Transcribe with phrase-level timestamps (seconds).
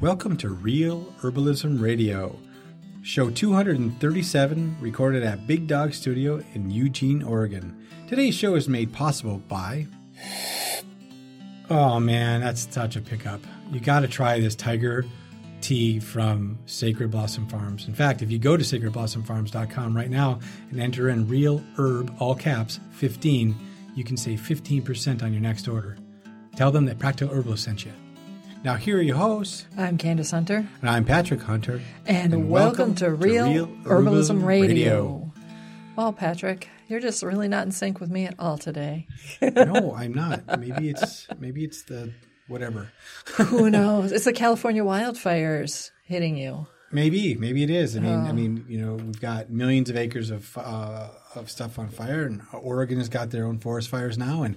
[0.00, 2.38] Welcome to Real Herbalism Radio,
[3.02, 7.84] show 237, recorded at Big Dog Studio in Eugene, Oregon.
[8.06, 9.88] Today's show is made possible by.
[11.68, 13.40] Oh man, that's such a pickup.
[13.72, 15.04] You got to try this tiger
[15.62, 17.88] tea from Sacred Blossom Farms.
[17.88, 20.38] In fact, if you go to sacredblossomfarms.com right now
[20.70, 23.52] and enter in real herb, all caps, 15,
[23.96, 25.98] you can save 15% on your next order.
[26.54, 27.92] Tell them that Practical Herbalist sent you.
[28.64, 29.66] Now, here are your hosts.
[29.76, 30.66] I'm Candace Hunter.
[30.80, 31.80] And I'm Patrick Hunter.
[32.06, 34.66] And, and welcome, welcome, to, Real, Real Herbalism, Herbalism Radio.
[34.66, 35.32] Radio.
[35.94, 39.06] Well, Patrick, you're just really not in sync with me at all today.
[39.40, 40.58] no, I'm not.
[40.58, 42.12] Maybe it's maybe it's the
[42.48, 42.90] whatever.
[43.36, 44.10] Who knows?
[44.10, 46.66] It's the California wildfires hitting you.
[46.90, 47.96] Maybe, maybe it is.
[47.96, 48.28] I mean, oh.
[48.28, 52.24] I mean, you know, we've got millions of acres of uh, of stuff on fire,
[52.24, 54.56] and Oregon has got their own forest fires now, and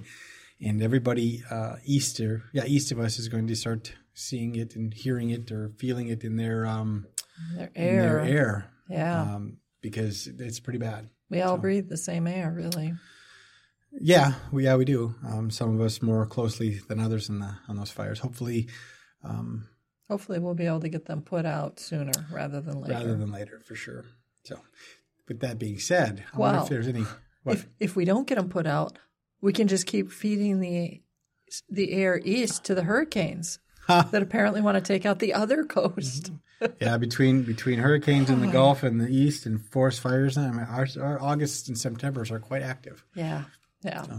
[0.62, 4.76] and everybody uh, east or yeah east of us is going to start seeing it
[4.76, 7.06] and hearing it or feeling it in their um
[7.56, 8.70] their air their air.
[8.88, 9.22] yeah.
[9.22, 11.10] Um, because it's pretty bad.
[11.28, 12.94] We all so, breathe the same air really.
[13.92, 15.14] Yeah we yeah we do.
[15.26, 18.20] Um, some of us more closely than others in the on those fires.
[18.20, 18.68] Hopefully
[19.24, 19.66] um,
[20.08, 22.94] hopefully we'll be able to get them put out sooner rather than later.
[22.94, 24.04] rather than later for sure.
[24.44, 24.60] So
[25.26, 27.04] with that being said I well, if there's any
[27.42, 27.56] what?
[27.56, 28.98] if if we don't get them put out
[29.42, 31.02] we can just keep feeding the
[31.68, 36.30] the air east to the hurricanes that apparently want to take out the other coast.
[36.80, 40.60] yeah, between between hurricanes in the Gulf and the east and forest fires, I mean,
[40.60, 43.04] our, our August and September's are quite active.
[43.14, 43.44] Yeah,
[43.82, 44.12] yeah, so,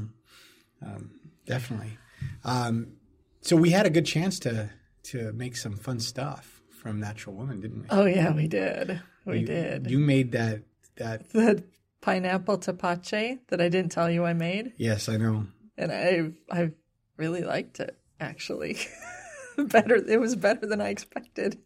[0.84, 1.12] um,
[1.48, 1.98] definitely.
[2.44, 2.94] Um,
[3.42, 4.70] so we had a good chance to
[5.04, 7.88] to make some fun stuff from Natural Woman, didn't we?
[7.90, 9.02] Oh yeah, we did.
[9.26, 9.90] We you, did.
[9.90, 10.64] You made that
[10.98, 11.64] that the
[12.04, 14.74] pineapple tepache that I didn't tell you I made.
[14.78, 15.48] Yes, I know.
[15.78, 16.72] And I I
[17.18, 18.78] really liked it actually.
[19.58, 21.60] better it was better than I expected.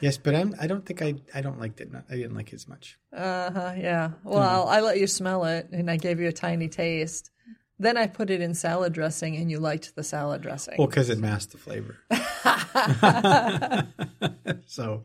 [0.00, 1.90] Yes, but I'm I don't think I I don't like it.
[2.10, 2.98] I didn't like it as much.
[3.12, 4.10] Uh-huh, yeah.
[4.24, 4.70] Well, mm.
[4.70, 7.30] I let you smell it and I gave you a tiny taste.
[7.78, 10.76] Then I put it in salad dressing and you liked the salad dressing.
[10.78, 11.98] Well, cuz it masked the flavor.
[14.66, 15.04] so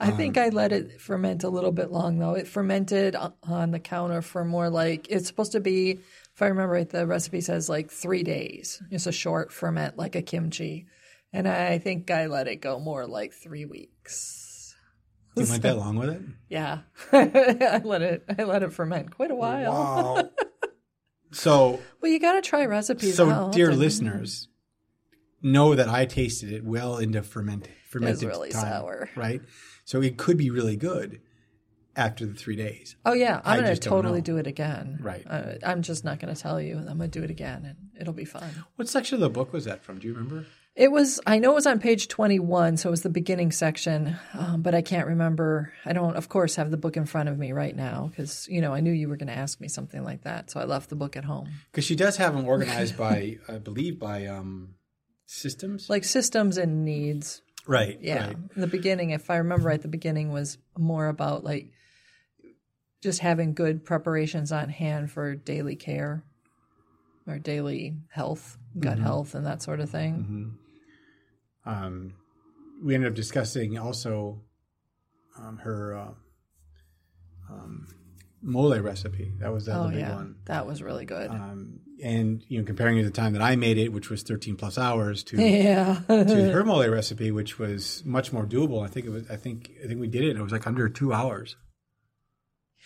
[0.00, 2.34] I think um, I let it ferment a little bit long though.
[2.34, 6.00] It fermented on the counter for more like it's supposed to be.
[6.34, 8.82] If I remember right, the recipe says like three days.
[8.90, 10.86] It's a short ferment like a kimchi,
[11.34, 14.74] and I think I let it go more like three weeks.
[15.36, 16.22] You went that long with it?
[16.48, 16.80] Yeah,
[17.12, 18.24] I let it.
[18.38, 19.72] I let it ferment quite a while.
[19.72, 20.30] Wow.
[21.30, 23.16] so well, you got to try recipes.
[23.16, 24.48] So, out, dear listeners,
[25.42, 29.42] know that I tasted it well into fermented fermented really time, sour, right?
[29.90, 31.20] So it could be really good
[31.96, 32.94] after the three days.
[33.04, 35.00] Oh yeah, I'm going to totally do it again.
[35.02, 35.26] Right.
[35.28, 36.76] Uh, I'm just not going to tell you.
[36.76, 38.48] I'm going to do it again, and it'll be fun.
[38.76, 39.98] What section of the book was that from?
[39.98, 40.46] Do you remember?
[40.76, 41.18] It was.
[41.26, 44.76] I know it was on page 21, so it was the beginning section, um, but
[44.76, 45.72] I can't remember.
[45.84, 48.60] I don't, of course, have the book in front of me right now because you
[48.60, 50.88] know I knew you were going to ask me something like that, so I left
[50.88, 51.48] the book at home.
[51.72, 54.76] Because she does have them organized by, I believe, by um,
[55.26, 57.42] systems, like systems and needs.
[57.66, 57.98] Right.
[58.00, 58.28] Yeah.
[58.28, 58.36] Right.
[58.56, 61.70] The beginning, if I remember right, the beginning was more about like
[63.00, 66.24] just having good preparations on hand for daily care
[67.26, 69.04] or daily health, gut mm-hmm.
[69.04, 70.56] health, and that sort of thing.
[71.66, 71.70] Mm-hmm.
[71.70, 72.14] Um,
[72.82, 74.40] we ended up discussing also
[75.38, 76.12] um, her uh,
[77.52, 77.86] um,
[78.42, 79.32] mole recipe.
[79.38, 80.14] That was the oh, big yeah.
[80.14, 80.36] one.
[80.46, 81.30] That was really good.
[81.30, 84.22] Um, and you know, comparing it to the time that I made it, which was
[84.22, 86.00] 13 plus hours, to yeah.
[86.08, 88.84] to her mole recipe, which was much more doable.
[88.84, 89.30] I think it was.
[89.30, 90.36] I think I think we did it.
[90.36, 91.56] It was like under two hours.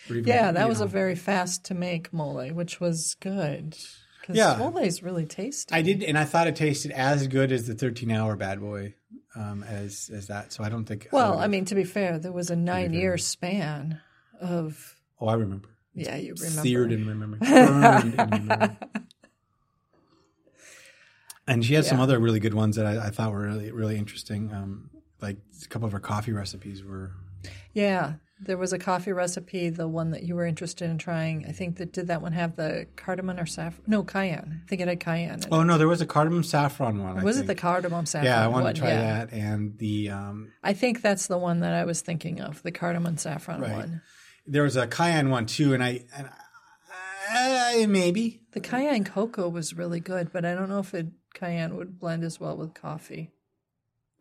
[0.09, 0.85] Even, yeah, that was know.
[0.85, 3.75] a very fast to make mole, which was good.
[4.27, 5.73] Yeah, mole is really tasty.
[5.73, 8.95] I did, and I thought it tasted as good as the 13 hour bad boy.
[9.37, 11.09] Um, as as that, so I don't think.
[11.11, 13.99] Well, I, I mean, to be fair, there was a nine year span
[14.39, 15.69] of Oh, I remember.
[15.93, 16.61] Yeah, you remember.
[16.61, 17.39] Seared in my memory.
[17.41, 18.77] Burned in my memory.
[21.47, 21.91] And she had yeah.
[21.91, 24.51] some other really good ones that I, I thought were really, really interesting.
[24.51, 24.89] Um,
[25.21, 27.11] like a couple of her coffee recipes were.
[27.73, 31.45] Yeah, there was a coffee recipe, the one that you were interested in trying.
[31.47, 33.83] I think that did that one have the cardamom or saffron?
[33.85, 34.61] No, cayenne.
[34.63, 35.41] I think it had cayenne.
[35.51, 37.23] oh no, there was a cardamom saffron one.
[37.23, 38.25] Was it the cardamom saffron?
[38.25, 38.73] Yeah, I wanted one?
[38.73, 39.25] to try yeah.
[39.25, 40.09] that, and the.
[40.09, 43.71] Um, I think that's the one that I was thinking of, the cardamom saffron right.
[43.71, 44.01] one
[44.45, 46.29] there was a cayenne one too, and I, and
[47.31, 51.07] I, uh, maybe the cayenne cocoa was really good, but I don't know if it
[51.33, 53.31] cayenne would blend as well with coffee.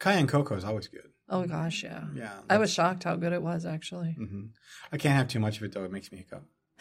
[0.00, 1.08] Cayenne cocoa is always good.
[1.28, 2.04] Oh gosh, yeah.
[2.14, 2.32] Yeah.
[2.50, 4.16] I was shocked how good it was actually.
[4.18, 4.46] Mm-hmm.
[4.92, 6.44] I can't have too much of it though; it makes me hiccup.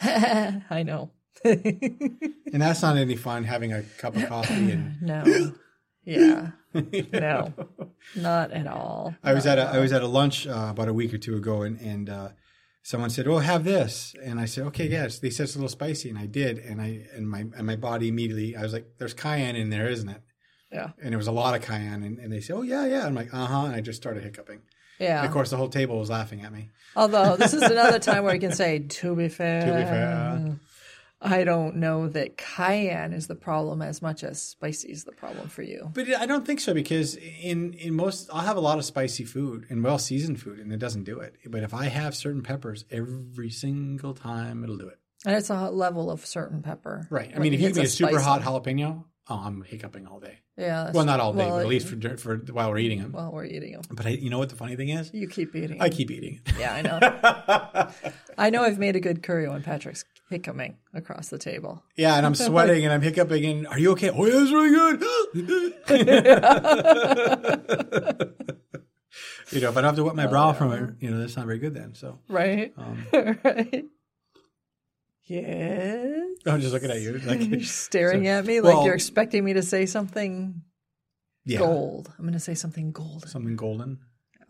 [0.70, 1.10] I know.
[1.44, 5.52] and that's not any fun having a cup of coffee and no.
[6.04, 6.50] Yeah.
[6.74, 7.52] No,
[8.14, 9.14] not at all.
[9.22, 11.36] I was at a I was at a lunch uh, about a week or two
[11.36, 12.28] ago, and and uh,
[12.84, 15.68] someone said, "Oh, have this," and I said, "Okay, yes." They said it's a little
[15.68, 18.86] spicy, and I did, and I and my and my body immediately, I was like,
[18.98, 20.22] "There's cayenne in there, isn't it?"
[20.70, 20.90] Yeah.
[21.02, 23.14] And there was a lot of cayenne, and, and they said, "Oh yeah, yeah." I'm
[23.14, 24.60] like, "Uh huh," and I just started hiccuping.
[25.00, 25.18] Yeah.
[25.18, 26.70] And of course, the whole table was laughing at me.
[26.94, 30.58] Although this is another time where you can say, to be fair, To be fair.
[31.24, 35.48] I don't know that cayenne is the problem as much as spicy is the problem
[35.48, 35.90] for you.
[35.94, 39.24] But I don't think so because in in most I'll have a lot of spicy
[39.24, 41.36] food and well seasoned food, and it doesn't do it.
[41.46, 44.98] But if I have certain peppers, every single time it'll do it.
[45.26, 47.06] And it's a level of certain pepper.
[47.10, 47.30] Right.
[47.30, 50.20] I Like, mean, if you give me a super hot jalapeno, oh, I'm hiccuping all
[50.20, 50.38] day.
[50.56, 50.92] Yeah.
[50.92, 53.10] Well, not all day, well, but at least for for while we're eating them.
[53.12, 53.82] while we're eating them.
[53.90, 55.10] But I, you know what the funny thing is?
[55.12, 55.80] You keep eating.
[55.80, 56.40] I keep eating.
[56.58, 57.00] Yeah, I know.
[58.38, 61.82] I know I've made a good curry when Patrick's hiccuping across the table.
[61.96, 63.44] Yeah, and I'm sweating and I'm hiccuping.
[63.44, 64.10] And are you okay?
[64.10, 65.02] Oh, yeah, it's really good.
[69.52, 71.36] you know, if I don't have to wet my brow from it, you know, that's
[71.36, 71.94] not very good then.
[71.94, 72.72] So Right?
[72.76, 73.06] um,
[73.44, 73.84] right.
[75.24, 76.23] Yes.
[76.46, 77.18] I'm just looking at you.
[77.18, 80.62] Like, You're staring at me like well- you're expecting me to say something
[81.44, 82.12] yeah, gold.
[82.18, 83.28] I'm going to say something golden.
[83.28, 83.98] something golden.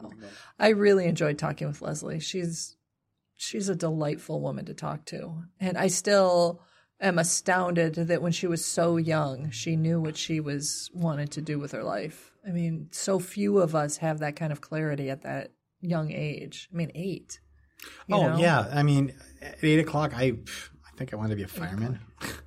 [0.02, 0.10] Oh,
[0.58, 2.20] I really enjoyed talking with Leslie.
[2.20, 2.76] She's
[3.36, 5.44] she's a delightful woman to talk to.
[5.60, 6.62] And I still
[7.00, 11.42] am astounded that when she was so young, she knew what she was wanted to
[11.42, 12.32] do with her life.
[12.46, 16.68] I mean, so few of us have that kind of clarity at that young age.
[16.72, 17.40] I mean, 8.
[18.10, 18.36] Oh know?
[18.38, 19.12] yeah, I mean,
[19.42, 20.38] at eight o'clock, I
[20.94, 21.98] I think I wanted to be a fireman.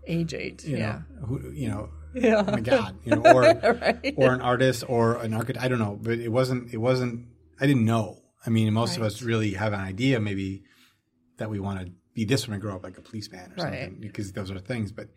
[0.07, 0.63] Age 8.
[0.65, 1.01] You yeah.
[1.19, 2.43] know, who, you know, Yeah.
[2.47, 3.41] oh my god, you know, or
[3.81, 4.13] right.
[4.15, 5.63] or an artist or an architect.
[5.63, 6.73] I don't know, but it wasn't.
[6.73, 7.25] It wasn't.
[7.59, 8.21] I didn't know.
[8.45, 10.63] I mean, most of us really have an idea, maybe
[11.37, 13.83] that we want to be this when we grow up, like a policeman or Right.
[13.83, 14.91] something, because those are things.
[14.93, 15.09] But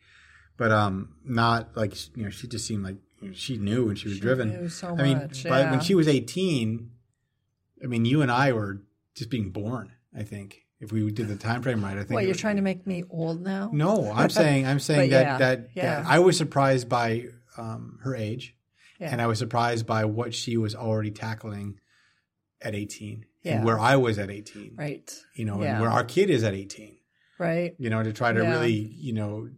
[0.56, 2.96] but um, not like you know, she just seemed like
[3.32, 4.48] she knew and she was driven.
[4.50, 6.90] knew so I mean, much, but when she was eighteen,
[7.82, 8.82] I mean, you and I were
[9.14, 9.92] just being born.
[10.14, 12.20] I think if we did the time frame right, I think.
[12.20, 13.70] It you're would- trying to make me old now?
[13.72, 16.02] no, I'm saying I'm saying that, yeah, that yeah.
[16.02, 18.56] that I was surprised by um, her age,
[18.98, 19.10] Yeah.
[19.12, 21.78] and I was surprised by what she was already tackling
[22.62, 23.56] at 18, Yeah.
[23.56, 25.12] and where I was at 18, Right.
[25.34, 26.96] you know, and where our kid is at 18,
[27.38, 27.74] Right.
[27.78, 29.48] you know, to try to really, you know,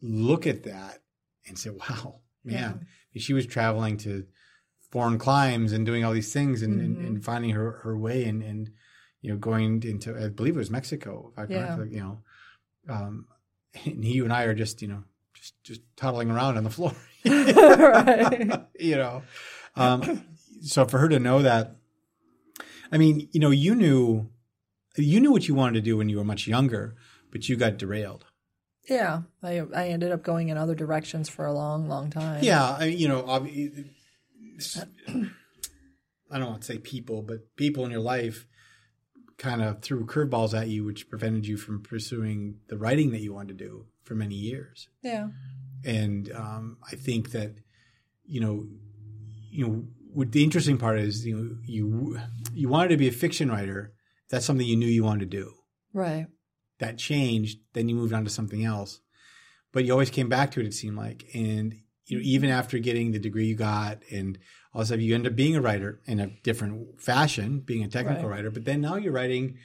[0.00, 1.02] look at that
[1.46, 2.86] and say, wow, man,
[3.16, 4.26] she was traveling to
[4.90, 7.06] foreign climes and doing all these things and, and, Mm-hmm.
[7.06, 8.70] and finding her, her way and, and,
[9.24, 11.82] you know, going into, I believe it was Mexico, if I Yeah.
[11.84, 12.18] you know,
[12.90, 13.26] um,
[13.86, 16.92] and you and I are just, you know, just, just toddling around on the floor,
[17.24, 18.66] right.
[18.78, 19.22] you know.
[19.76, 20.24] Um,
[20.60, 21.76] so for her to know that,
[22.92, 24.28] I mean, you know, you knew,
[24.96, 26.94] you knew what you wanted to do when you were much younger,
[27.32, 28.26] but you got derailed.
[28.90, 29.22] Yeah.
[29.42, 32.44] I I ended up going in other directions for a long, long time.
[32.44, 33.38] Yeah, I, you know, I
[36.38, 38.46] don't want to say people, but people in your life
[39.38, 43.34] kind of threw curveballs at you, which prevented you from pursuing the writing that you
[43.34, 44.88] wanted to do for many years.
[45.02, 45.28] Yeah.
[45.84, 47.54] And um, I think that,
[48.24, 48.66] you know,
[49.50, 52.18] you know, what the interesting part is, you know, you
[52.52, 53.92] you wanted to be a fiction writer.
[54.30, 55.54] That's something you knew you wanted to do.
[55.92, 56.26] Right.
[56.78, 57.58] That changed.
[57.72, 59.00] Then you moved on to something else,
[59.72, 60.66] but you always came back to it.
[60.66, 61.74] It seemed like, and
[62.06, 64.38] you know, even after getting the degree you got, and
[64.74, 67.84] all of a sudden you end up being a writer in a different fashion, being
[67.84, 68.36] a technical Right.
[68.36, 68.50] writer.
[68.50, 69.58] But then now you're writing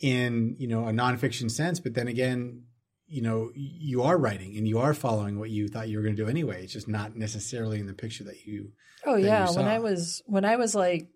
[0.00, 1.78] in you know a nonfiction sense.
[1.78, 2.64] But then again,
[3.06, 6.16] you know, you are writing and you are following what you thought you were going
[6.16, 6.64] to do anyway.
[6.64, 8.72] It's just not necessarily in the picture that you.
[9.06, 9.66] Oh that you yeah, when.
[9.66, 11.08] I was when I was like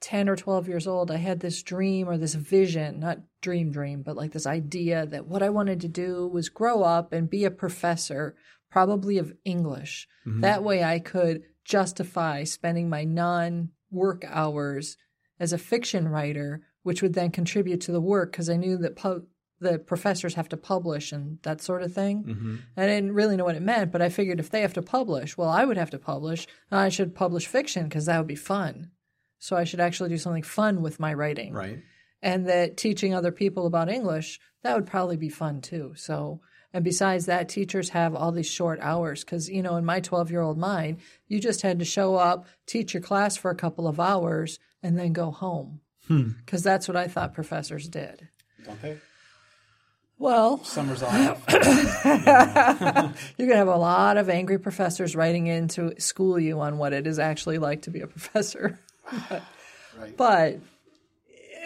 [0.00, 4.02] 10 or 12 years old, I had this dream or this vision, not dream dream,
[4.02, 7.44] but like this idea that what I wanted to do was grow up and be
[7.44, 8.36] a professor,
[8.70, 10.06] probably of English.
[10.26, 10.42] Mm-hmm.
[10.42, 14.96] That way I could justify spending my non-work hours
[15.38, 18.96] as a fiction writer, which would then contribute to the work because I knew that
[18.96, 19.26] pu-
[19.58, 22.24] the professors have to publish and that sort of thing.
[22.24, 22.56] Mm-hmm.
[22.76, 25.36] I didn't really know what it meant, but I figured if they have to publish,
[25.36, 26.46] well, I would have to publish.
[26.70, 28.92] I should publish fiction because that would be fun.
[29.38, 31.52] So I should actually do something fun with my writing.
[31.52, 31.82] Right.
[32.22, 35.94] And that teaching other people about English, that would probably be fun too.
[35.96, 36.40] So,
[36.76, 40.30] and besides that, teachers have all these short hours because, you know, in my 12
[40.30, 43.88] year old mind, you just had to show up, teach your class for a couple
[43.88, 45.80] of hours, and then go home.
[46.06, 46.32] Hmm.
[46.44, 48.28] Because that's what I thought professors did.
[48.62, 48.98] Don't they?
[50.18, 51.42] Well, Summer's off.
[51.48, 51.64] You're
[53.38, 56.92] going to have a lot of angry professors writing in to school you on what
[56.92, 58.78] it is actually like to be a professor.
[59.30, 60.14] right.
[60.14, 60.58] But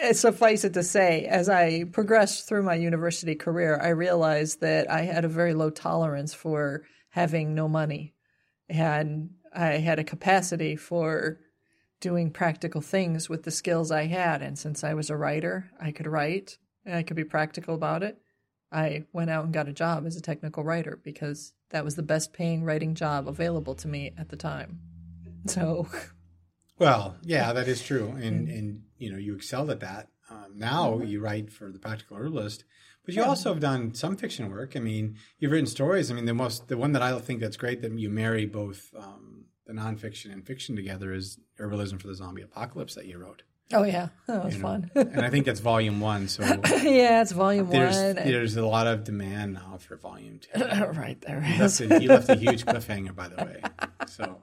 [0.01, 4.89] Uh, suffice it to say, as I progressed through my university career, I realized that
[4.89, 8.13] I had a very low tolerance for having no money.
[8.69, 11.39] And I had a capacity for
[11.99, 14.41] doing practical things with the skills I had.
[14.41, 18.01] And since I was a writer, I could write and I could be practical about
[18.01, 18.17] it.
[18.71, 22.03] I went out and got a job as a technical writer because that was the
[22.03, 24.79] best paying writing job available to me at the time.
[25.45, 25.87] So,
[26.81, 30.07] well, yeah, that is true, and and you know you excelled at that.
[30.31, 31.05] Um, now mm-hmm.
[31.05, 32.63] you write for the Practical Herbalist,
[33.05, 33.27] but you yeah.
[33.27, 34.75] also have done some fiction work.
[34.75, 36.09] I mean, you've written stories.
[36.09, 38.89] I mean, the most the one that I think that's great that you marry both
[38.97, 43.43] um, the nonfiction and fiction together is Herbalism for the Zombie Apocalypse that you wrote.
[43.73, 44.67] Oh yeah, that was you know?
[44.67, 44.91] fun.
[44.95, 46.27] and I think that's volume one.
[46.29, 46.41] So
[46.83, 48.15] yeah, it's volume there's, one.
[48.15, 50.59] There's a lot of demand now for volume two.
[50.95, 53.61] right there he left, a, he left, a, huge cliffhanger, by the way.
[54.07, 54.41] So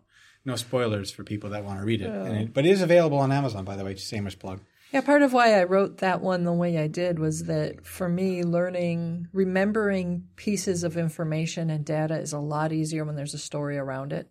[0.48, 2.10] no spoilers for people that want to read it.
[2.10, 2.24] Oh.
[2.24, 2.52] it.
[2.52, 3.94] But it is available on Amazon, by the way.
[3.94, 4.60] Shameless plug.
[4.92, 8.08] Yeah, part of why I wrote that one the way I did was that for
[8.08, 13.38] me, learning, remembering pieces of information and data is a lot easier when there's a
[13.38, 14.30] story around it.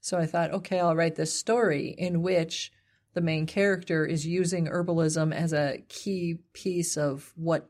[0.00, 2.72] So I thought, okay, I'll write this story in which
[3.12, 7.68] the main character is using herbalism as a key piece of what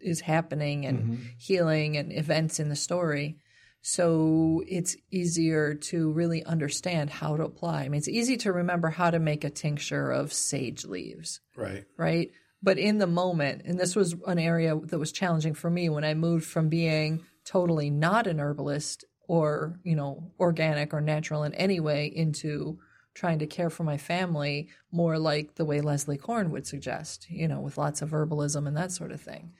[0.00, 1.22] is happening and mm-hmm.
[1.36, 3.38] healing and events in the story.
[3.86, 7.82] So it's easier to really understand how to apply.
[7.82, 11.40] I mean, it's easy to remember how to make a tincture of sage leaves.
[11.54, 11.84] Right.
[11.98, 12.30] Right.
[12.62, 16.02] But in the moment, and this was an area that was challenging for me when
[16.02, 21.52] I moved from being totally not an herbalist or, you know, organic or natural in
[21.52, 22.78] any way into
[23.12, 27.46] trying to care for my family more like the way Leslie Korn would suggest, you
[27.46, 29.52] know, with lots of herbalism and that sort of thing.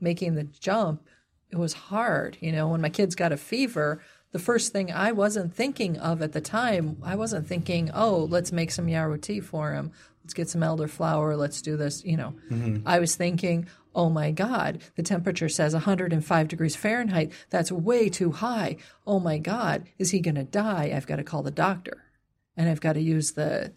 [0.00, 1.08] Making the jump,
[1.52, 2.38] it was hard.
[2.40, 6.22] You know, when my kids got a fever, the first thing I wasn't thinking of
[6.22, 9.92] at the time, I wasn't thinking, oh, let's make some yarrow tea for him.
[10.24, 11.36] Let's get some elderflower.
[11.36, 12.04] Let's do this.
[12.04, 12.86] You know, mm-hmm.
[12.86, 17.32] I was thinking, oh my God, the temperature says 105 degrees Fahrenheit.
[17.50, 18.76] That's way too high.
[19.06, 20.92] Oh my God, is he going to die?
[20.94, 22.02] I've got to call the doctor
[22.56, 23.72] and I've got to use the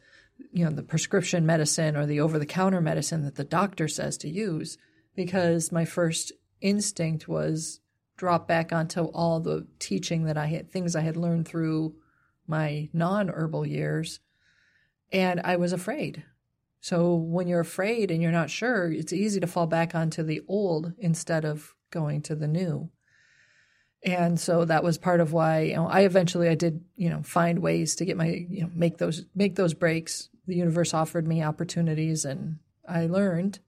[0.51, 4.17] you know the prescription medicine or the over the counter medicine that the doctor says
[4.17, 4.77] to use
[5.15, 7.79] because my first instinct was
[8.17, 11.95] drop back onto all the teaching that I had things I had learned through
[12.47, 14.19] my non-herbal years
[15.11, 16.23] and I was afraid.
[16.79, 20.41] So when you're afraid and you're not sure, it's easy to fall back onto the
[20.47, 22.89] old instead of going to the new
[24.05, 27.23] and so that was part of why you know, I eventually I did you know
[27.23, 30.29] find ways to get my you know make those make those breaks.
[30.47, 33.59] The universe offered me opportunities, and I learned.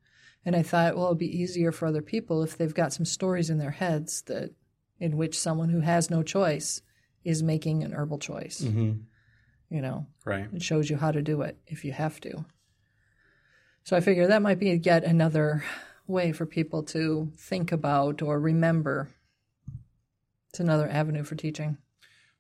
[0.48, 3.50] And I thought, well, it'll be easier for other people if they've got some stories
[3.50, 4.52] in their heads that
[4.98, 6.82] in which someone who has no choice
[7.26, 8.62] is making an herbal choice.
[8.62, 9.02] Mm-hmm.
[9.70, 10.48] You know, right?
[10.54, 12.46] It shows you how to do it if you have to.
[13.84, 15.66] So I figure that might be yet another
[16.08, 19.10] way for people to think about or remember
[20.50, 21.78] it's another avenue for teaching.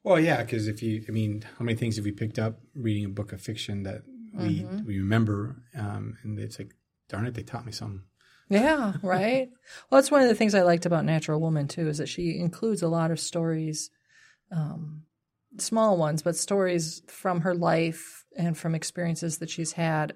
[0.05, 3.03] Well, yeah, because if you, I mean, how many things have we picked up reading
[3.03, 4.85] a book of fiction that we mm-hmm.
[4.85, 6.73] we remember, um, and it's like,
[7.09, 8.03] darn it, they taught me something.
[8.49, 9.49] Yeah, right.
[9.89, 12.37] well, that's one of the things I liked about Natural Woman too, is that she
[12.39, 13.89] includes a lot of stories,
[14.51, 15.03] um,
[15.57, 20.15] small ones, but stories from her life and from experiences that she's had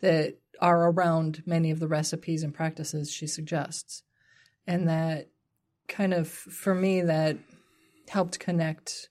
[0.00, 4.02] that are around many of the recipes and practices she suggests,
[4.66, 5.28] and that
[5.88, 7.36] kind of for me that
[8.08, 9.08] helped connect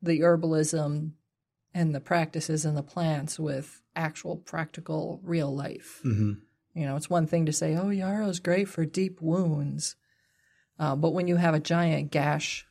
[0.00, 1.12] the herbalism
[1.74, 6.00] and the practices and the plants with actual practical real life.
[6.04, 6.32] Mm-hmm.
[6.74, 9.96] You know, it's one thing to say, "Oh, yarrow is great for deep wounds,"
[10.78, 12.66] uh, but when you have a giant gash,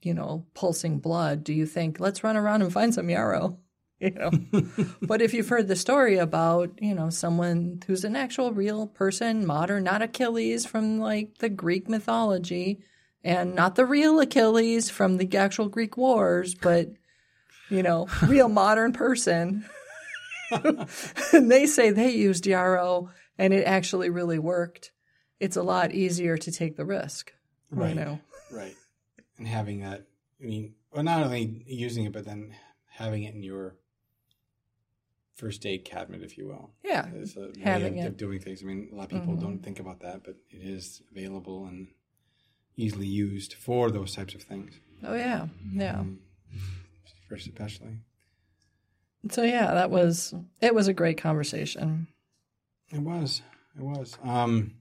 [0.00, 3.58] you know, pulsing blood, do you think, "Let's run around and find some yarrow"?
[4.02, 4.30] you know.
[5.02, 9.46] but if you've heard the story about, you know, someone who's an actual real person,
[9.46, 12.80] modern, not Achilles from like the Greek mythology,
[13.24, 16.88] and not the real Achilles from the actual Greek wars, but
[17.72, 19.64] you know, real modern person.
[20.50, 24.92] and they say they used yarrow and it actually really worked.
[25.40, 27.32] It's a lot easier to take the risk.
[27.70, 27.88] Right.
[27.88, 28.20] You know?
[28.50, 28.76] Right.
[29.38, 30.06] And having that,
[30.40, 32.54] I mean, well, not only using it, but then
[32.90, 33.76] having it in your
[35.34, 36.70] first aid cabinet, if you will.
[36.84, 38.62] Yeah, it's a having way of, of, doing things.
[38.62, 39.42] I mean, a lot of people mm-hmm.
[39.42, 41.88] don't think about that, but it is available and
[42.76, 44.78] easily used for those types of things.
[45.02, 45.98] Oh yeah, yeah.
[45.98, 46.20] Um,
[47.34, 47.98] especially.
[49.30, 50.74] So yeah, that was it.
[50.74, 52.08] Was a great conversation.
[52.90, 53.42] It was.
[53.76, 54.18] It was.
[54.22, 54.74] Um,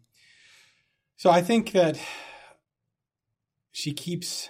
[1.18, 2.00] so I think that
[3.72, 4.50] she keeps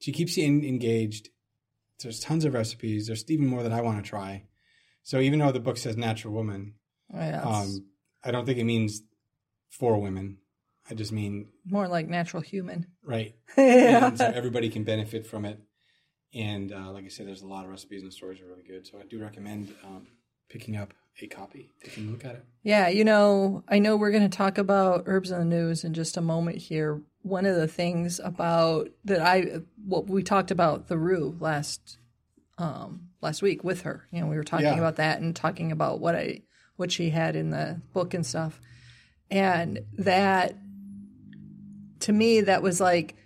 [0.00, 1.30] she keeps you in, engaged.
[2.02, 3.06] There's tons of recipes.
[3.06, 4.44] There's even more that I want to try.
[5.02, 6.74] So even though the book says natural woman,
[7.14, 7.86] oh, yeah, um,
[8.24, 9.02] I don't think it means
[9.70, 10.38] for women.
[10.90, 12.86] I just mean more like natural human.
[13.02, 13.36] Right.
[13.56, 14.14] yeah.
[14.14, 15.60] so everybody can benefit from it.
[16.34, 18.62] And uh, like I said, there's a lot of recipes and the stories are really
[18.62, 18.86] good.
[18.86, 20.06] So I do recommend um,
[20.48, 20.92] picking up
[21.22, 22.44] a copy, taking a look at it.
[22.62, 25.94] Yeah, you know, I know we're going to talk about herbs in the news in
[25.94, 27.00] just a moment here.
[27.22, 31.98] One of the things about that I what we talked about the rue last
[32.58, 34.06] um last week with her.
[34.12, 34.78] You know, we were talking Yeah.
[34.78, 36.42] about that and talking about what I
[36.76, 38.60] what she had in the book and stuff.
[39.30, 40.54] And that
[42.00, 43.16] to me that was like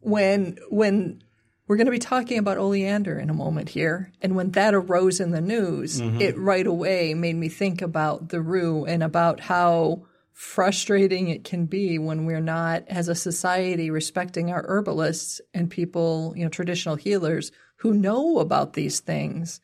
[0.00, 1.22] when when
[1.70, 5.20] we're going to be talking about oleander in a moment here and when that arose
[5.20, 6.20] in the news mm-hmm.
[6.20, 11.66] it right away made me think about the rue and about how frustrating it can
[11.66, 16.96] be when we're not as a society respecting our herbalists and people you know traditional
[16.96, 19.60] healers who know about these things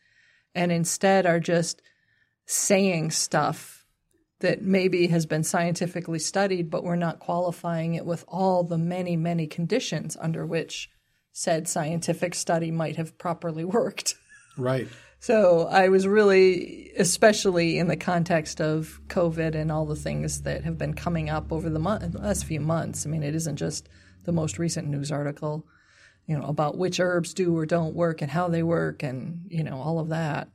[0.55, 1.83] and instead are just
[2.45, 3.85] saying stuff
[4.39, 9.17] that maybe has been scientifically studied, but we're not qualifying it with all the many,
[9.17, 10.91] many conditions under which
[11.37, 14.15] said scientific study might have properly worked.
[14.57, 14.89] Right.
[15.21, 20.65] So I was really, especially in the context of COVID and all the things that
[20.65, 23.05] have been coming up over the month, last few months.
[23.05, 23.87] I mean, it isn't just
[24.25, 25.67] the most recent news article,
[26.27, 29.63] you know, about which herbs do or don't work and how they work and, you
[29.63, 30.49] know, all of that.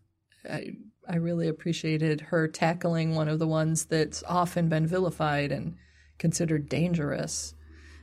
[0.50, 0.71] I,
[1.07, 5.75] I really appreciated her tackling one of the ones that's often been vilified and
[6.17, 7.53] considered dangerous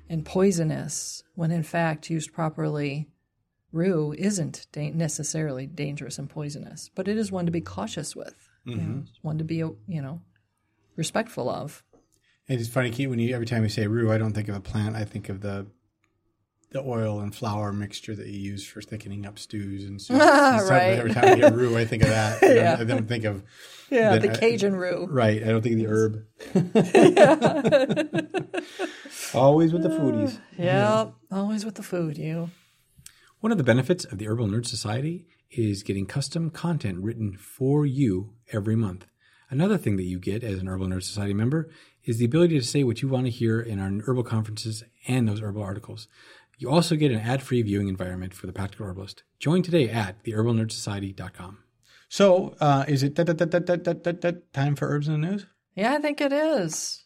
[0.09, 3.09] and poisonous when in fact used properly
[3.73, 8.49] rue isn't da- necessarily dangerous and poisonous, but it is one to be cautious with.
[8.67, 8.81] Mm-hmm.
[8.81, 10.21] You know, one to be, you know,
[10.97, 11.83] respectful of.
[12.49, 14.57] And it's funny, Keith, when you every time you say rue, I don't think of
[14.57, 14.97] a plant.
[14.97, 15.67] I think of the
[16.71, 20.21] the oil and flour mixture that you use for thickening up stews and soups.
[20.21, 20.69] and.
[20.69, 20.99] Right.
[20.99, 22.37] Every time I hear roux, I think of that.
[22.43, 22.77] I, don't, Yeah.
[22.79, 23.43] I don't think of
[23.91, 25.07] Yeah, The- the Cajun rue.
[25.11, 25.43] right.
[25.43, 26.25] I don't think of the herb.
[29.35, 30.39] Always with the foodies.
[30.59, 32.51] Yeah, always with the food, you.
[33.41, 37.87] One of the benefits of the Herbal Nerd Society is getting custom content written for
[37.87, 39.07] you every month.
[39.51, 41.71] Another thing that you get as an Herbal Nerd Society member
[42.05, 45.29] is the ability to say what you want to hear in our herbal conferences and
[45.29, 46.09] those herbal articles.
[46.59, 49.23] You also get an ad-free viewing environment for the Practical Herbalist.
[49.39, 51.59] Join today at theherbalnerdsociety.com.
[52.09, 53.15] So, uh, is it
[54.53, 55.47] time for herbs in the news?
[55.77, 57.05] Yeah, I think it is.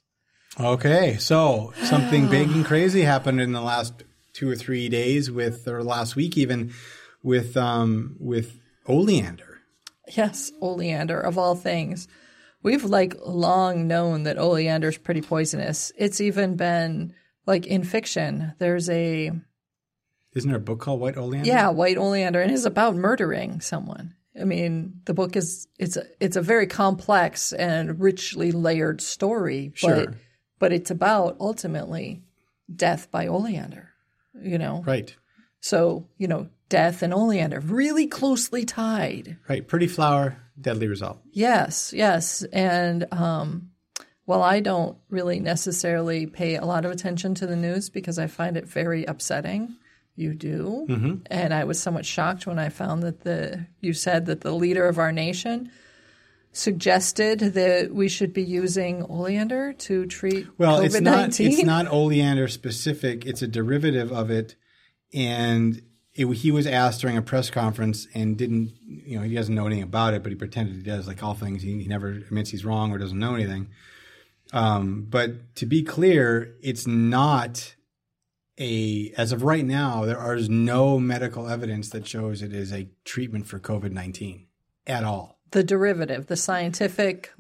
[0.61, 5.67] Okay, so something big and crazy happened in the last two or three days with,
[5.67, 6.73] or last week even,
[7.23, 9.61] with um with oleander.
[10.15, 12.07] Yes, oleander of all things.
[12.63, 15.91] We've like long known that oleander is pretty poisonous.
[15.97, 17.15] It's even been
[17.47, 18.53] like in fiction.
[18.59, 19.31] There's a
[20.35, 21.49] Isn't there a book called White Oleander?
[21.49, 24.15] yeah, white oleander and it's about murdering someone.
[24.41, 29.73] I mean, the book is it's a, it's a very complex and richly layered story,
[29.75, 30.07] Sure.
[30.07, 30.15] but
[30.71, 32.23] it's about ultimately
[32.77, 33.89] death by oleander,
[34.39, 34.85] you know.
[34.87, 35.17] Right,
[35.61, 39.39] So, you know, death and oleander really closely tied.
[39.49, 39.67] right.
[39.67, 41.21] Pretty flower, deadly result.
[41.33, 42.45] Yes, yes.
[42.53, 43.71] And um,
[44.25, 48.27] while I don't really necessarily pay a lot of attention to the news because I
[48.27, 49.75] find it very upsetting,
[50.15, 50.87] you do.
[50.89, 51.15] Mm-hmm.
[51.27, 54.87] And I was somewhat shocked when I found that the you said that the leader
[54.87, 55.71] of our nation
[56.53, 61.41] suggested that we should be using oleander to treat Well, COVID it's not.
[61.41, 63.25] It's not oleander specific.
[63.27, 64.57] It's a derivative of it,
[65.13, 65.83] and
[66.15, 68.73] it, he was asked during a press conference and didn't.
[68.87, 71.09] You know, he doesn't know anything about it, but he pretended he does.
[71.09, 73.69] Like all things, he, he never admits he's wrong or doesn't know anything.
[74.53, 77.75] Um, but to be clear, it's not
[78.59, 79.13] a.
[79.17, 83.47] As of right now, there is no medical evidence that shows it is a treatment
[83.47, 84.49] for COVID nineteen
[84.87, 85.32] at all.
[85.53, 87.33] The derivative, the scientific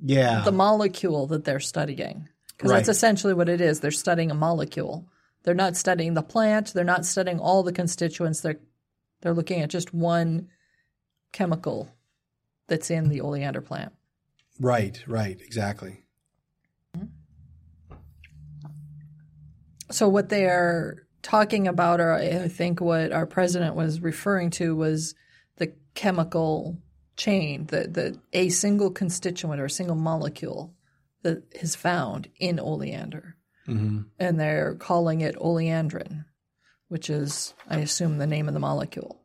[0.00, 2.28] Yeah, the molecule that they're studying.
[2.56, 2.78] Because Right.
[2.78, 3.80] that's essentially what it is.
[3.80, 5.08] They're studying a molecule.
[5.44, 6.74] They're not studying the plant.
[6.74, 8.40] They're not studying all the constituents.
[8.40, 8.58] They're
[9.20, 10.48] they're looking at just one
[11.32, 11.88] chemical
[12.68, 13.92] that's in the oleander plant.
[14.60, 16.04] right, right, exactly.
[19.90, 24.76] So what they are talking about, or I think what our president was referring to,
[24.76, 25.14] was
[25.56, 26.78] the chemical
[27.18, 30.74] chain, that, the a single constituent or a single molecule
[31.22, 36.24] that is found in oleander, hmm and they're calling it oleandrin,
[36.88, 39.20] which is, I assume, the name of the molecule.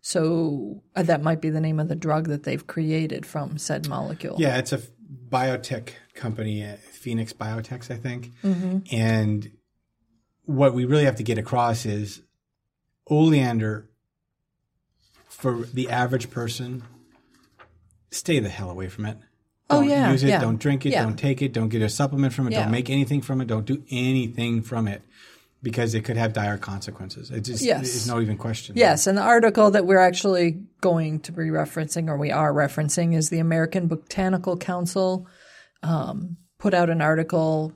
[0.00, 3.88] So uh, that might be the name of the drug that they've created from said
[3.88, 4.36] molecule.
[4.38, 4.90] Yeah, it's a f-
[5.28, 8.32] biotech company, uh, Phoenix Biotechs, I think.
[8.92, 9.50] And
[10.44, 12.22] what we really have to get across is
[13.08, 13.88] oleander
[15.28, 16.82] for the average person.
[18.12, 19.16] Stay the hell away from it.
[19.70, 20.28] Oh, Don't yeah, use it.
[20.28, 20.90] yeah, Don't drink it.
[20.90, 21.02] yeah.
[21.04, 21.52] Don't take it.
[21.52, 22.52] Don't get a supplement from it.
[22.52, 22.62] Yeah.
[22.64, 23.46] Don't make anything from it.
[23.46, 25.02] Don't do anything from it.
[25.64, 27.30] because it could have dire consequences.
[27.30, 27.82] It just Yes.
[27.82, 28.74] there's no even question.
[28.76, 33.14] Yes, and the article that we're actually going to be referencing, or we are referencing,
[33.16, 35.24] is the American Botanical Council
[35.84, 37.72] um, put out an article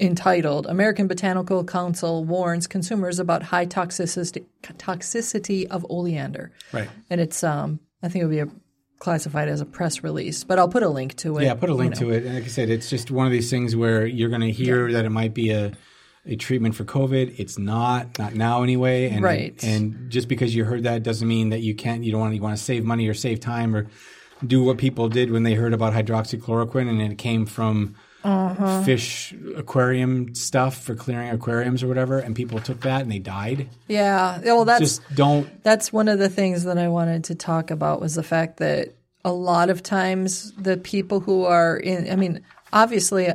[0.00, 6.88] entitled "American Botanical Council warns consumers about high toxicity toxicity of oleander," Right.
[7.08, 8.48] and it's um, I think it would be a,
[8.98, 11.44] classified as a press release, but I'll put a link to it.
[11.44, 12.24] Yeah, put a link to it.
[12.24, 14.90] And like I said, it's just one of these things where you're going to hear
[14.92, 15.72] that it might be a
[16.28, 17.38] a treatment for COVID.
[17.38, 19.08] It's not, not now anyway.
[19.10, 19.62] And, Right.
[19.62, 22.04] And just because you heard that doesn't mean that you can't.
[22.04, 23.86] You don't want you want to save money or save time or
[24.44, 27.94] do what people did when they heard about hydroxychloroquine and it came from
[28.26, 28.82] Uh-huh.
[28.82, 33.68] fish aquarium stuff for clearing aquariums or whatever, and people took that and they died.
[33.86, 35.62] Yeah, well, that's Just don't.
[35.62, 38.94] that's one of the things that I wanted to talk about was the fact that
[39.24, 43.28] a lot of times the people who are in, I mean, obviously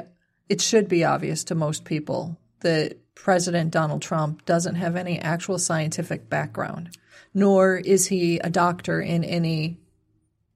[0.49, 5.57] it should be obvious to most people that President Donald Trump doesn't have any actual
[5.57, 6.97] scientific background,
[7.33, 9.77] nor is he a doctor in any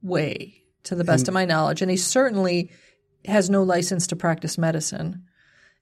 [0.01, 1.81] way, to the best of my knowledge.
[1.81, 2.69] And he certainly
[3.27, 5.23] has no license to practice medicine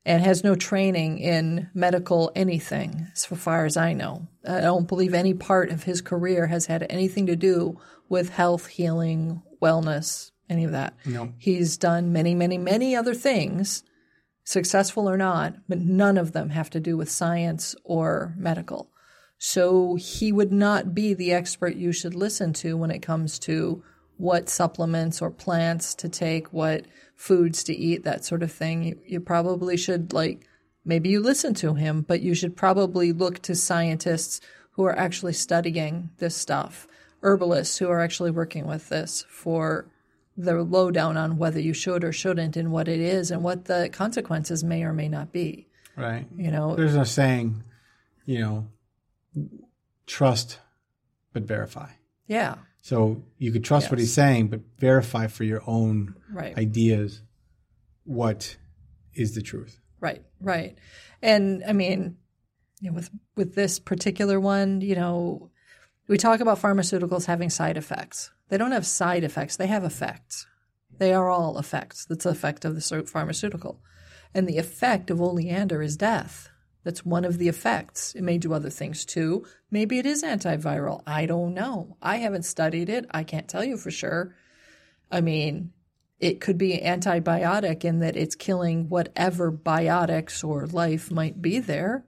[0.05, 4.27] and has no training in medical anything, as far as I know.
[4.45, 7.79] I don't believe any part of his career has had anything to do
[8.09, 10.93] with health, healing, wellness, any of that.
[11.05, 11.33] No.
[11.37, 13.83] He's done many, many, many other things,
[14.43, 18.89] successful or not, but none of them have to do with science or medical.
[19.37, 23.83] So he would not be the expert you should listen to when it comes to
[24.17, 28.83] what supplements or plants to take, what foods to eat, that sort of thing.
[28.83, 30.47] You, you probably should, like,
[30.85, 35.33] maybe you listen to him, but you should probably look to scientists who are actually
[35.33, 36.87] studying this stuff,
[37.21, 39.85] herbalists who are actually working with this for
[40.35, 43.87] the lowdown on whether you should or shouldn't and what it is and what the
[43.91, 45.67] consequences may or may not be.
[45.95, 46.25] Right.
[46.35, 47.63] You know, There's no saying,
[48.25, 48.67] you know,
[50.07, 50.59] trust
[51.33, 51.89] but verify.
[52.27, 56.57] yeah, So you could trust what he's saying, but verify for your own right.
[56.57, 57.21] ideas
[58.03, 58.57] what
[59.13, 59.79] is the truth.
[60.01, 60.77] Right, right.
[61.21, 62.17] And I mean,
[62.81, 65.49] you know, with with this particular one, you know,
[66.09, 68.31] we talk about pharmaceuticals having side effects.
[68.49, 70.45] They don't have side effects, they have effects.
[70.97, 72.03] They are all effects.
[72.03, 73.81] That's the effect of the pharmaceutical.
[74.33, 76.49] And the effect of oleander is death.
[76.83, 78.13] That's one of the effects.
[78.13, 79.45] It may do other things too.
[79.71, 81.01] Maybe it is antiviral.
[81.07, 81.97] I don't know.
[82.01, 83.05] I haven't studied it.
[83.11, 84.35] I can't tell you for sure.
[85.11, 85.71] I mean,
[86.19, 92.05] it could be antibiotic in that it's killing whatever biotics or life might be there.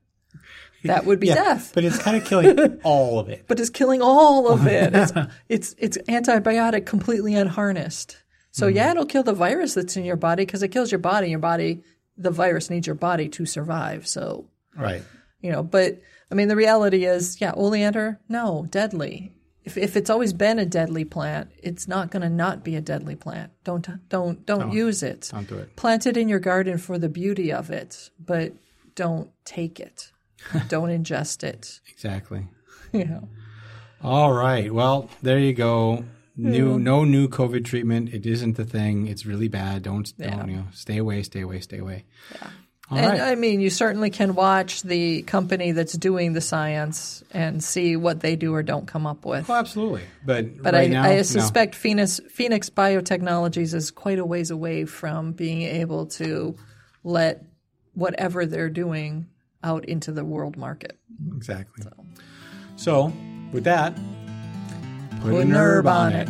[0.83, 1.71] That would be death.
[1.73, 3.45] But it's kind of killing all of it.
[3.47, 4.93] But it's killing all of it.
[4.93, 5.11] It's
[5.49, 8.17] it's, it's antibiotic completely unharnessed.
[8.51, 8.75] So Mm-hmm.
[8.77, 11.29] yeah, it'll kill the virus that's in your body because it kills your body.
[11.29, 11.81] Your body,
[12.17, 14.07] the virus needs your body to survive.
[14.07, 15.03] So Right.
[15.41, 15.99] you know, but
[16.31, 19.31] I mean, the reality is, yeah, oleander, no, deadly.
[19.63, 22.81] If, if it's always been a deadly plant, it's not going to not be a
[22.81, 23.51] deadly plant.
[23.63, 25.29] Don't don't don't use it.
[25.31, 25.75] Don't do it.
[25.75, 28.53] Plant it in your garden for the beauty of it, but
[28.93, 30.11] don't take it.
[30.67, 31.79] don't ingest it.
[31.89, 32.47] Exactly.
[32.93, 33.27] You know.
[34.01, 34.73] All right.
[34.73, 36.05] Well, there you go.
[36.37, 38.13] New, no new COVID treatment.
[38.13, 39.07] It isn't the thing.
[39.07, 39.83] It's really bad.
[39.83, 42.05] Don't, don't, you know, stay away, stay away, stay away.
[42.31, 42.47] Yeah.
[42.91, 43.21] All and right.
[43.21, 48.19] I mean, you certainly can watch the company that's doing the science and see what
[48.19, 49.49] they do or don't come up with.
[49.49, 50.03] oh, absolutely.
[50.23, 51.21] But, But right I, now, I no.
[51.23, 56.55] suspect Phoenix, Phoenix Biotechnologies is quite a ways away from being able to
[57.03, 57.43] let
[57.95, 59.27] whatever they're doing
[59.63, 60.95] out into the world market.
[61.35, 61.83] Exactly.
[62.75, 63.11] So,
[63.51, 63.95] with that,
[65.21, 66.29] put, Put an herb on it.